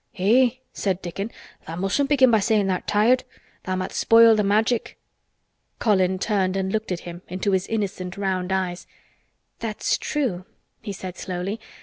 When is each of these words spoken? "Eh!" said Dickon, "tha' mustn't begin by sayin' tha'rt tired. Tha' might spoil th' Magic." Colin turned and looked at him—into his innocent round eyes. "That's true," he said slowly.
"Eh!" 0.17 0.49
said 0.73 0.99
Dickon, 1.03 1.29
"tha' 1.67 1.77
mustn't 1.77 2.09
begin 2.09 2.31
by 2.31 2.39
sayin' 2.39 2.65
tha'rt 2.65 2.87
tired. 2.87 3.23
Tha' 3.65 3.75
might 3.77 3.91
spoil 3.91 4.35
th' 4.35 4.43
Magic." 4.43 4.97
Colin 5.77 6.17
turned 6.17 6.57
and 6.57 6.71
looked 6.73 6.91
at 6.91 7.01
him—into 7.01 7.51
his 7.51 7.67
innocent 7.67 8.17
round 8.17 8.51
eyes. 8.51 8.87
"That's 9.59 9.99
true," 9.99 10.45
he 10.81 10.91
said 10.91 11.19
slowly. 11.19 11.59